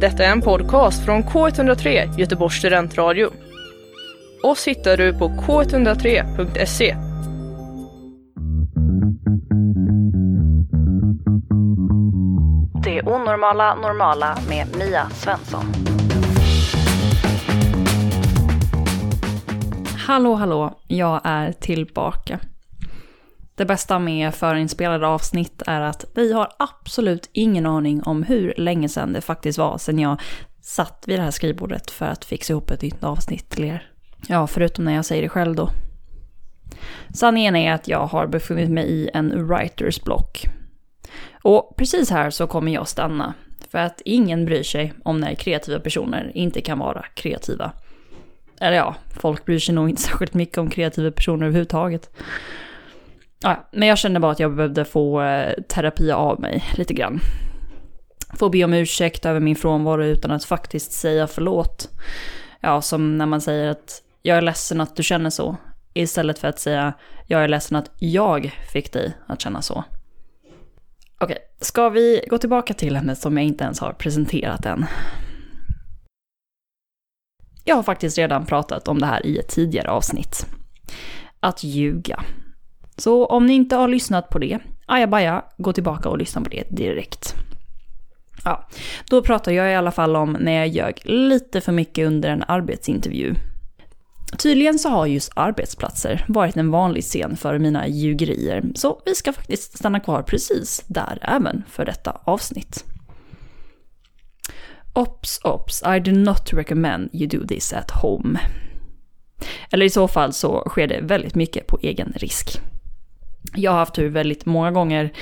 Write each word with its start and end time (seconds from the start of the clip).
Detta 0.00 0.24
är 0.24 0.32
en 0.32 0.40
podcast 0.40 1.04
från 1.04 1.22
K103 1.22 2.18
Göteborgs 2.18 2.54
studentradio. 2.54 3.30
Oss 4.42 4.68
hittar 4.68 4.96
du 4.96 5.18
på 5.18 5.28
k103.se. 5.28 6.96
Det 12.84 13.02
onormala 13.02 13.74
normala 13.74 14.38
med 14.48 14.66
Mia 14.78 15.10
Svensson. 15.10 15.64
Hallå 20.06 20.34
hallå, 20.34 20.78
jag 20.86 21.20
är 21.24 21.52
tillbaka. 21.52 22.38
Det 23.60 23.66
bästa 23.66 23.98
med 23.98 24.34
förinspelade 24.34 25.06
avsnitt 25.06 25.62
är 25.66 25.80
att 25.80 26.04
vi 26.14 26.32
har 26.32 26.48
absolut 26.58 27.30
ingen 27.32 27.66
aning 27.66 28.02
om 28.02 28.22
hur 28.22 28.54
länge 28.56 28.88
sedan 28.88 29.12
det 29.12 29.20
faktiskt 29.20 29.58
var 29.58 29.78
sedan 29.78 29.98
jag 29.98 30.20
satt 30.62 31.04
vid 31.06 31.18
det 31.18 31.22
här 31.22 31.30
skrivbordet 31.30 31.90
för 31.90 32.06
att 32.06 32.24
fixa 32.24 32.52
ihop 32.52 32.70
ett 32.70 32.82
nytt 32.82 33.04
avsnitt 33.04 33.50
till 33.50 33.64
er. 33.64 33.90
Ja, 34.26 34.46
förutom 34.46 34.84
när 34.84 34.94
jag 34.94 35.04
säger 35.04 35.22
det 35.22 35.28
själv 35.28 35.54
då. 35.54 35.70
Sanningen 37.14 37.56
är 37.56 37.72
att 37.72 37.88
jag 37.88 38.06
har 38.06 38.26
befunnit 38.26 38.70
mig 38.70 38.84
i 38.90 39.10
en 39.14 39.48
writers 39.48 40.02
block. 40.02 40.44
Och 41.42 41.74
precis 41.76 42.10
här 42.10 42.30
så 42.30 42.46
kommer 42.46 42.72
jag 42.72 42.88
stanna. 42.88 43.34
För 43.70 43.78
att 43.78 44.02
ingen 44.04 44.44
bryr 44.44 44.62
sig 44.62 44.92
om 45.04 45.20
när 45.20 45.34
kreativa 45.34 45.80
personer 45.80 46.32
inte 46.34 46.60
kan 46.60 46.78
vara 46.78 47.04
kreativa. 47.14 47.72
Eller 48.60 48.76
ja, 48.76 48.94
folk 49.20 49.44
bryr 49.44 49.58
sig 49.58 49.74
nog 49.74 49.90
inte 49.90 50.02
särskilt 50.10 50.34
mycket 50.34 50.58
om 50.58 50.70
kreativa 50.70 51.10
personer 51.10 51.46
överhuvudtaget. 51.46 52.10
Ja, 53.42 53.68
men 53.72 53.88
jag 53.88 53.98
kände 53.98 54.20
bara 54.20 54.32
att 54.32 54.40
jag 54.40 54.56
behövde 54.56 54.84
få 54.84 55.22
eh, 55.22 55.62
terapi 55.68 56.10
av 56.10 56.40
mig 56.40 56.64
lite 56.74 56.94
grann. 56.94 57.20
Få 58.38 58.48
be 58.48 58.64
om 58.64 58.74
ursäkt 58.74 59.26
över 59.26 59.40
min 59.40 59.56
frånvaro 59.56 60.04
utan 60.04 60.30
att 60.30 60.44
faktiskt 60.44 60.92
säga 60.92 61.26
förlåt. 61.26 61.88
Ja, 62.60 62.82
som 62.82 63.18
när 63.18 63.26
man 63.26 63.40
säger 63.40 63.68
att 63.68 64.02
jag 64.22 64.36
är 64.38 64.42
ledsen 64.42 64.80
att 64.80 64.96
du 64.96 65.02
känner 65.02 65.30
så. 65.30 65.56
Istället 65.94 66.38
för 66.38 66.48
att 66.48 66.58
säga 66.58 66.92
jag 67.26 67.44
är 67.44 67.48
ledsen 67.48 67.76
att 67.76 67.90
jag 67.98 68.52
fick 68.72 68.92
dig 68.92 69.16
att 69.26 69.40
känna 69.40 69.62
så. 69.62 69.84
Okej, 71.18 71.38
ska 71.60 71.88
vi 71.88 72.24
gå 72.30 72.38
tillbaka 72.38 72.74
till 72.74 72.96
henne 72.96 73.16
som 73.16 73.36
jag 73.36 73.46
inte 73.46 73.64
ens 73.64 73.80
har 73.80 73.92
presenterat 73.92 74.66
än? 74.66 74.86
Jag 77.64 77.76
har 77.76 77.82
faktiskt 77.82 78.18
redan 78.18 78.46
pratat 78.46 78.88
om 78.88 78.98
det 78.98 79.06
här 79.06 79.26
i 79.26 79.38
ett 79.38 79.48
tidigare 79.48 79.90
avsnitt. 79.90 80.46
Att 81.40 81.64
ljuga. 81.64 82.24
Så 83.00 83.26
om 83.26 83.46
ni 83.46 83.52
inte 83.52 83.76
har 83.76 83.88
lyssnat 83.88 84.28
på 84.28 84.38
det, 84.38 84.58
ajabaja, 84.86 85.44
gå 85.56 85.72
tillbaka 85.72 86.08
och 86.08 86.18
lyssna 86.18 86.40
på 86.40 86.48
det 86.48 86.64
direkt. 86.70 87.34
Ja, 88.44 88.68
då 89.10 89.22
pratar 89.22 89.52
jag 89.52 89.72
i 89.72 89.74
alla 89.74 89.90
fall 89.90 90.16
om 90.16 90.36
när 90.40 90.52
jag 90.52 90.68
ljög 90.68 91.00
lite 91.04 91.60
för 91.60 91.72
mycket 91.72 92.06
under 92.06 92.28
en 92.28 92.44
arbetsintervju. 92.48 93.34
Tydligen 94.38 94.78
så 94.78 94.88
har 94.88 95.06
just 95.06 95.32
arbetsplatser 95.36 96.24
varit 96.28 96.56
en 96.56 96.70
vanlig 96.70 97.04
scen 97.04 97.36
för 97.36 97.58
mina 97.58 97.88
ljugerier, 97.88 98.64
så 98.74 99.02
vi 99.04 99.14
ska 99.14 99.32
faktiskt 99.32 99.78
stanna 99.78 100.00
kvar 100.00 100.22
precis 100.22 100.84
där 100.86 101.18
även 101.22 101.62
för 101.68 101.84
detta 101.84 102.20
avsnitt. 102.24 102.84
Ops, 104.92 105.40
ops, 105.44 105.82
I 105.96 106.00
do 106.00 106.12
not 106.12 106.52
recommend 106.52 107.10
you 107.12 107.26
do 107.26 107.46
this 107.46 107.72
at 107.72 107.90
home. 107.90 108.38
Eller 109.70 109.86
i 109.86 109.90
så 109.90 110.08
fall 110.08 110.32
så 110.32 110.64
sker 110.68 110.86
det 110.86 111.00
väldigt 111.00 111.34
mycket 111.34 111.66
på 111.66 111.78
egen 111.82 112.12
risk. 112.16 112.60
Jag 113.54 113.70
har 113.70 113.78
haft 113.78 113.94
tur 113.94 114.08
väldigt 114.08 114.46
många 114.46 114.70
gånger, 114.70 115.12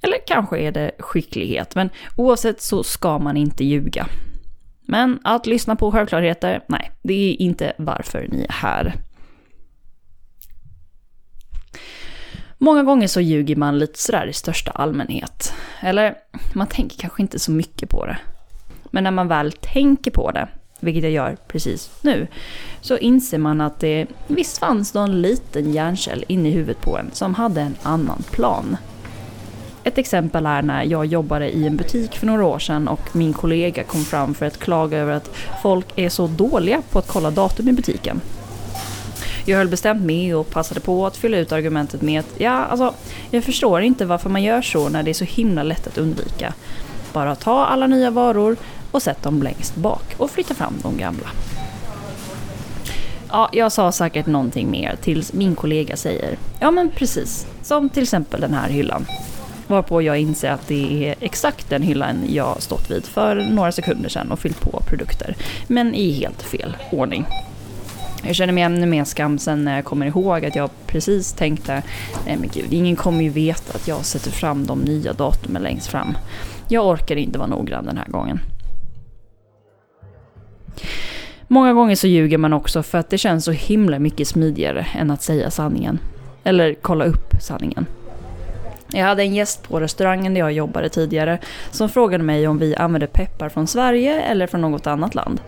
eller 0.00 0.16
kanske 0.26 0.58
är 0.58 0.72
det 0.72 0.90
skicklighet, 0.98 1.74
men 1.74 1.90
oavsett 2.16 2.60
så 2.60 2.82
ska 2.82 3.18
man 3.18 3.36
inte 3.36 3.64
ljuga. 3.64 4.06
Men 4.86 5.20
att 5.24 5.46
lyssna 5.46 5.76
på 5.76 5.92
självklarheter, 5.92 6.64
nej, 6.68 6.90
det 7.02 7.14
är 7.14 7.42
inte 7.42 7.72
varför 7.78 8.28
ni 8.30 8.44
är 8.44 8.52
här. 8.52 8.94
Många 12.58 12.82
gånger 12.82 13.06
så 13.06 13.20
ljuger 13.20 13.56
man 13.56 13.78
lite 13.78 13.98
sådär 13.98 14.26
i 14.26 14.32
största 14.32 14.70
allmänhet. 14.70 15.54
Eller 15.80 16.14
man 16.54 16.66
tänker 16.66 16.98
kanske 16.98 17.22
inte 17.22 17.38
så 17.38 17.52
mycket 17.52 17.88
på 17.88 18.06
det. 18.06 18.18
Men 18.90 19.04
när 19.04 19.10
man 19.10 19.28
väl 19.28 19.52
tänker 19.52 20.10
på 20.10 20.30
det, 20.30 20.48
vilket 20.82 21.02
jag 21.02 21.12
gör 21.12 21.36
precis 21.48 21.90
nu, 22.00 22.26
så 22.80 22.98
inser 22.98 23.38
man 23.38 23.60
att 23.60 23.80
det 23.80 24.06
visst 24.26 24.58
fanns 24.58 24.94
någon 24.94 25.22
liten 25.22 25.72
hjärncell 25.72 26.24
inne 26.28 26.48
i 26.48 26.52
huvudet 26.52 26.80
på 26.80 26.98
en 26.98 27.10
som 27.12 27.34
hade 27.34 27.60
en 27.60 27.76
annan 27.82 28.22
plan. 28.30 28.76
Ett 29.84 29.98
exempel 29.98 30.46
är 30.46 30.62
när 30.62 30.84
jag 30.84 31.06
jobbade 31.06 31.50
i 31.50 31.66
en 31.66 31.76
butik 31.76 32.16
för 32.16 32.26
några 32.26 32.44
år 32.46 32.58
sedan 32.58 32.88
och 32.88 33.16
min 33.16 33.32
kollega 33.32 33.84
kom 33.84 34.04
fram 34.04 34.34
för 34.34 34.46
att 34.46 34.58
klaga 34.58 34.98
över 34.98 35.12
att 35.12 35.36
folk 35.62 35.86
är 35.96 36.08
så 36.08 36.26
dåliga 36.26 36.82
på 36.90 36.98
att 36.98 37.08
kolla 37.08 37.30
datum 37.30 37.68
i 37.68 37.72
butiken. 37.72 38.20
Jag 39.44 39.58
höll 39.58 39.68
bestämt 39.68 40.02
med 40.02 40.36
och 40.36 40.50
passade 40.50 40.80
på 40.80 41.06
att 41.06 41.16
fylla 41.16 41.38
ut 41.38 41.52
argumentet 41.52 42.02
med 42.02 42.20
att 42.20 42.40
ja, 42.40 42.50
alltså, 42.50 42.94
jag 43.30 43.44
förstår 43.44 43.80
inte 43.80 44.04
varför 44.04 44.30
man 44.30 44.42
gör 44.42 44.62
så 44.62 44.88
när 44.88 45.02
det 45.02 45.10
är 45.10 45.14
så 45.14 45.24
himla 45.24 45.62
lätt 45.62 45.86
att 45.86 45.98
undvika. 45.98 46.54
Bara 47.12 47.34
ta 47.34 47.64
alla 47.64 47.86
nya 47.86 48.10
varor 48.10 48.56
och 48.92 49.02
sätt 49.02 49.22
dem 49.22 49.42
längst 49.42 49.76
bak 49.76 50.14
och 50.16 50.30
flytta 50.30 50.54
fram 50.54 50.74
de 50.82 50.96
gamla. 50.96 51.26
Ja, 53.28 53.48
jag 53.52 53.72
sa 53.72 53.92
säkert 53.92 54.26
någonting 54.26 54.70
mer 54.70 54.96
tills 55.02 55.32
min 55.32 55.54
kollega 55.54 55.96
säger 55.96 56.38
ja 56.60 56.70
men 56.70 56.90
precis, 56.90 57.46
som 57.62 57.88
till 57.88 58.02
exempel 58.02 58.40
den 58.40 58.54
här 58.54 58.68
hyllan. 58.68 59.06
Varpå 59.66 60.02
jag 60.02 60.18
inser 60.18 60.50
att 60.50 60.68
det 60.68 61.08
är 61.08 61.14
exakt 61.20 61.70
den 61.70 61.82
hyllan 61.82 62.16
jag 62.28 62.62
stått 62.62 62.90
vid 62.90 63.06
för 63.06 63.36
några 63.36 63.72
sekunder 63.72 64.08
sedan 64.08 64.32
och 64.32 64.38
fyllt 64.38 64.60
på 64.60 64.82
produkter. 64.88 65.36
Men 65.66 65.94
i 65.94 66.12
helt 66.12 66.42
fel 66.42 66.76
ordning. 66.90 67.26
Jag 68.24 68.34
känner 68.34 68.52
mig 68.52 68.62
ännu 68.62 68.86
mer 68.86 69.04
skamsen 69.04 69.64
när 69.64 69.76
jag 69.76 69.84
kommer 69.84 70.06
ihåg 70.06 70.44
att 70.44 70.56
jag 70.56 70.70
precis 70.86 71.32
tänkte 71.32 71.82
nej 72.26 72.36
men 72.36 72.50
gud, 72.54 72.72
ingen 72.72 72.96
kommer 72.96 73.22
ju 73.22 73.30
veta 73.30 73.74
att 73.74 73.88
jag 73.88 74.04
sätter 74.04 74.30
fram 74.30 74.66
de 74.66 74.80
nya 74.80 75.12
datumen 75.12 75.62
längst 75.62 75.86
fram. 75.86 76.16
Jag 76.68 76.86
orkar 76.86 77.16
inte 77.16 77.38
vara 77.38 77.48
noggrann 77.48 77.86
den 77.86 77.96
här 77.96 78.08
gången. 78.08 78.40
Många 81.52 81.72
gånger 81.72 81.96
så 81.96 82.06
ljuger 82.06 82.38
man 82.38 82.52
också 82.52 82.82
för 82.82 82.98
att 82.98 83.10
det 83.10 83.18
känns 83.18 83.44
så 83.44 83.52
himla 83.52 83.98
mycket 83.98 84.28
smidigare 84.28 84.86
än 84.94 85.10
att 85.10 85.22
säga 85.22 85.50
sanningen. 85.50 85.98
Eller 86.44 86.74
kolla 86.74 87.04
upp 87.04 87.34
sanningen. 87.40 87.86
Jag 88.92 89.04
hade 89.04 89.22
en 89.22 89.34
gäst 89.34 89.68
på 89.68 89.80
restaurangen 89.80 90.34
där 90.34 90.40
jag 90.40 90.52
jobbade 90.52 90.88
tidigare 90.88 91.38
som 91.70 91.88
frågade 91.88 92.24
mig 92.24 92.48
om 92.48 92.58
vi 92.58 92.76
använder 92.76 93.06
peppar 93.06 93.48
från 93.48 93.66
Sverige 93.66 94.20
eller 94.20 94.46
från 94.46 94.60
något 94.60 94.86
annat 94.86 95.14
land. 95.14 95.40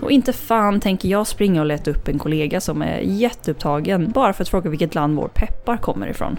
Och 0.00 0.10
inte 0.10 0.32
fan 0.32 0.80
tänker 0.80 1.08
jag 1.08 1.26
springa 1.26 1.60
och 1.60 1.66
leta 1.66 1.90
upp 1.90 2.08
en 2.08 2.18
kollega 2.18 2.60
som 2.60 2.82
är 2.82 2.98
jätteupptagen 2.98 4.10
bara 4.10 4.32
för 4.32 4.42
att 4.42 4.48
fråga 4.48 4.70
vilket 4.70 4.94
land 4.94 5.16
vår 5.16 5.28
peppar 5.28 5.76
kommer 5.76 6.06
ifrån. 6.06 6.36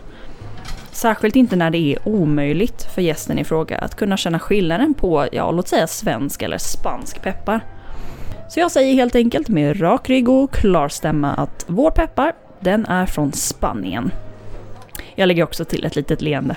Särskilt 0.92 1.36
inte 1.36 1.56
när 1.56 1.70
det 1.70 1.78
är 1.94 2.08
omöjligt 2.08 2.84
för 2.96 3.02
gästen 3.02 3.40
i 3.40 3.44
fråga 3.44 3.78
att 3.78 3.96
kunna 3.96 4.18
känna 4.18 4.40
skillnaden 4.40 4.94
på, 4.94 5.28
ja 5.32 5.52
låt 5.52 5.68
säga 5.68 5.88
svensk 5.88 6.42
eller 6.42 6.58
spansk 6.58 7.22
peppar. 7.22 7.62
Så 8.54 8.60
jag 8.60 8.72
säger 8.72 8.94
helt 8.94 9.16
enkelt 9.16 9.50
med 9.50 9.82
rak 9.82 10.10
rygg 10.10 10.30
och 10.30 10.52
klar 10.52 10.90
stämma 10.90 11.34
att 11.34 11.66
vår 11.68 11.92
peppar, 11.92 12.34
den 12.60 12.86
är 12.86 13.06
från 13.06 13.32
Spanien. 13.32 14.12
Jag 15.16 15.28
lägger 15.28 15.44
också 15.44 15.66
till 15.66 15.86
ett 15.86 15.96
litet 15.96 16.22
leende. 16.22 16.56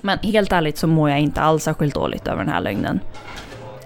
Men 0.00 0.18
helt 0.18 0.52
ärligt 0.52 0.78
så 0.78 0.86
mår 0.86 1.10
jag 1.10 1.20
inte 1.20 1.40
alls 1.40 1.62
särskilt 1.62 1.94
dåligt 1.94 2.28
över 2.28 2.44
den 2.44 2.52
här 2.52 2.60
lögnen. 2.60 3.00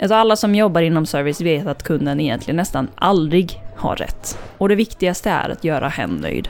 Alltså 0.00 0.14
alla 0.14 0.36
som 0.36 0.54
jobbar 0.54 0.80
inom 0.80 1.06
service 1.06 1.40
vet 1.40 1.66
att 1.66 1.82
kunden 1.82 2.20
egentligen 2.20 2.56
nästan 2.56 2.88
aldrig 2.94 3.62
har 3.76 3.96
rätt. 3.96 4.38
Och 4.58 4.68
det 4.68 4.74
viktigaste 4.74 5.30
är 5.30 5.50
att 5.50 5.64
göra 5.64 5.88
hen 5.88 6.10
nöjd. 6.10 6.48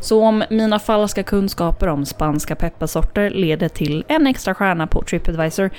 Så 0.00 0.24
om 0.24 0.44
mina 0.50 0.78
falska 0.78 1.22
kunskaper 1.22 1.86
om 1.86 2.06
spanska 2.06 2.56
pepparsorter 2.56 3.30
leder 3.30 3.68
till 3.68 4.04
en 4.08 4.26
extra 4.26 4.54
stjärna 4.54 4.86
på 4.86 5.02
Tripadvisor, 5.02 5.70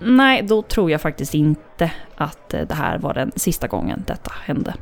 nej 0.00 0.42
då 0.42 0.62
tror 0.62 0.90
jag 0.90 1.00
faktiskt 1.00 1.34
inte 1.34 1.90
att 2.16 2.54
eh, 2.54 2.60
det 2.68 2.74
här 2.74 2.98
var 2.98 3.14
den 3.14 3.32
sista 3.36 3.66
gången 3.66 4.04
detta 4.06 4.32
hände. 4.44 4.74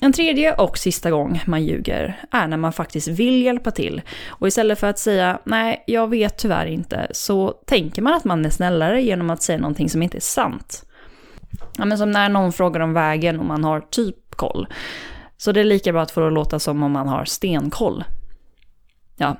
En 0.00 0.12
tredje 0.12 0.54
och 0.54 0.78
sista 0.78 1.10
gång 1.10 1.40
man 1.46 1.64
ljuger 1.64 2.24
är 2.30 2.46
när 2.46 2.56
man 2.56 2.72
faktiskt 2.72 3.08
vill 3.08 3.42
hjälpa 3.42 3.70
till. 3.70 4.02
Och 4.28 4.48
istället 4.48 4.78
för 4.78 4.86
att 4.86 4.98
säga 4.98 5.38
nej, 5.44 5.84
jag 5.86 6.10
vet 6.10 6.38
tyvärr 6.38 6.66
inte, 6.66 7.08
så 7.10 7.54
tänker 7.66 8.02
man 8.02 8.14
att 8.14 8.24
man 8.24 8.44
är 8.44 8.50
snällare 8.50 9.02
genom 9.02 9.30
att 9.30 9.42
säga 9.42 9.58
någonting 9.58 9.90
som 9.90 10.02
inte 10.02 10.18
är 10.18 10.20
sant. 10.20 10.84
Ja, 11.78 11.84
men 11.84 11.98
som 11.98 12.10
när 12.10 12.28
någon 12.28 12.52
frågar 12.52 12.80
om 12.80 12.92
vägen 12.92 13.40
och 13.40 13.46
man 13.46 13.64
har 13.64 13.80
typ 13.80 14.16
koll. 14.30 14.66
Så 15.42 15.52
det 15.52 15.60
är 15.60 15.64
lika 15.64 15.92
bra 15.92 16.02
att 16.02 16.10
få 16.10 16.20
det 16.20 16.26
att 16.26 16.32
låta 16.32 16.58
som 16.58 16.82
om 16.82 16.92
man 16.92 17.08
har 17.08 17.24
stenkoll. 17.24 18.04
Ja, 19.16 19.36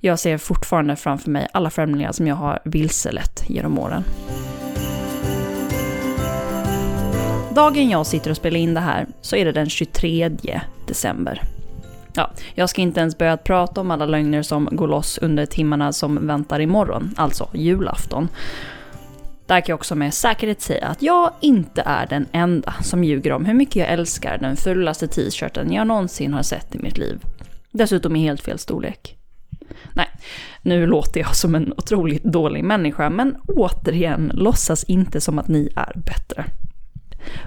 jag 0.00 0.18
ser 0.18 0.38
fortfarande 0.38 0.96
framför 0.96 1.30
mig 1.30 1.48
alla 1.52 1.70
främlingar 1.70 2.12
som 2.12 2.26
jag 2.26 2.36
har 2.36 2.58
vilselett 2.64 3.44
genom 3.48 3.78
åren. 3.78 4.04
Dagen 7.54 7.90
jag 7.90 8.06
sitter 8.06 8.30
och 8.30 8.36
spelar 8.36 8.58
in 8.58 8.74
det 8.74 8.80
här 8.80 9.06
så 9.20 9.36
är 9.36 9.44
det 9.44 9.52
den 9.52 9.68
23 9.68 10.30
december. 10.86 11.42
Ja, 12.14 12.30
jag 12.54 12.70
ska 12.70 12.82
inte 12.82 13.00
ens 13.00 13.18
börja 13.18 13.36
prata 13.36 13.80
om 13.80 13.90
alla 13.90 14.06
lögner 14.06 14.42
som 14.42 14.68
går 14.72 14.88
loss 14.88 15.18
under 15.18 15.46
timmarna 15.46 15.92
som 15.92 16.26
väntar 16.26 16.60
imorgon, 16.60 17.14
alltså 17.16 17.48
julafton. 17.54 18.28
Där 19.46 19.60
kan 19.60 19.72
jag 19.72 19.76
också 19.76 19.94
med 19.94 20.14
säkerhet 20.14 20.60
säga 20.60 20.86
att 20.86 21.02
jag 21.02 21.32
inte 21.40 21.82
är 21.86 22.06
den 22.06 22.26
enda 22.32 22.74
som 22.82 23.04
ljuger 23.04 23.32
om 23.32 23.44
hur 23.44 23.54
mycket 23.54 23.76
jag 23.76 23.88
älskar 23.88 24.38
den 24.38 24.56
fulaste 24.56 25.08
t-shirten 25.08 25.72
jag 25.72 25.86
någonsin 25.86 26.34
har 26.34 26.42
sett 26.42 26.74
i 26.74 26.78
mitt 26.78 26.98
liv. 26.98 27.18
Dessutom 27.72 28.16
i 28.16 28.20
helt 28.20 28.42
fel 28.42 28.58
storlek. 28.58 29.16
Nej, 29.94 30.08
nu 30.62 30.86
låter 30.86 31.20
jag 31.20 31.36
som 31.36 31.54
en 31.54 31.72
otroligt 31.72 32.24
dålig 32.24 32.64
människa, 32.64 33.10
men 33.10 33.36
återigen, 33.48 34.30
låtsas 34.34 34.84
inte 34.84 35.20
som 35.20 35.38
att 35.38 35.48
ni 35.48 35.68
är 35.76 35.92
bättre. 35.94 36.44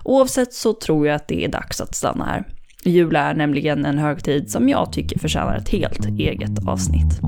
Oavsett 0.04 0.54
så 0.54 0.74
tror 0.74 1.08
jag 1.08 1.16
att 1.16 1.28
det 1.28 1.46
är 1.46 1.48
dags 1.48 1.82
att 1.82 1.96
stanna 1.96 2.26
här. 2.26 2.44
Jul 2.86 3.16
är 3.16 3.34
nämligen 3.34 3.86
en 3.86 3.98
högtid 3.98 4.52
som 4.52 4.70
jag 4.70 4.94
tycker 4.94 5.20
förtjänar 5.20 5.56
ett 5.56 5.70
helt 5.70 6.06
eget 6.06 6.68
avsnitt. 6.68 7.20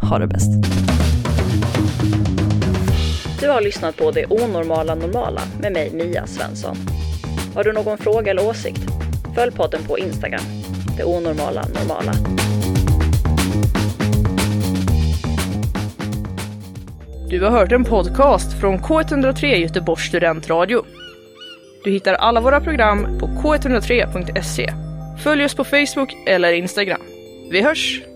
Ha 0.00 0.18
det 0.18 0.26
bäst. 0.26 0.50
Du 3.42 3.48
har 3.48 3.60
lyssnat 3.60 3.96
på 3.96 4.10
Det 4.10 4.26
onormala 4.26 4.94
normala 4.94 5.40
med 5.60 5.72
mig 5.72 5.90
Mia 5.92 6.26
Svensson. 6.26 6.76
Har 7.54 7.64
du 7.64 7.72
någon 7.72 7.98
fråga 7.98 8.30
eller 8.30 8.48
åsikt? 8.48 8.82
Följ 9.34 9.52
podden 9.52 9.82
på 9.88 9.98
Instagram. 9.98 10.44
Det 10.96 11.04
onormala 11.04 11.64
normala. 11.68 12.12
Du 17.28 17.40
har 17.40 17.50
hört 17.50 17.72
en 17.72 17.84
podcast 17.84 18.60
från 18.60 18.78
K103 18.78 19.44
Göteborgs 19.46 20.08
studentradio. 20.08 20.84
Du 21.84 21.90
hittar 21.90 22.14
alla 22.14 22.40
våra 22.40 22.60
program 22.60 23.18
på 23.18 23.26
k103.se. 23.26 24.72
Följ 25.24 25.44
oss 25.44 25.54
på 25.54 25.64
Facebook 25.64 26.14
eller 26.26 26.52
Instagram. 26.52 27.00
Vi 27.50 27.62
hörs! 27.62 28.11